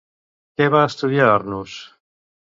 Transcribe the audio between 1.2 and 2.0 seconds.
Arnús?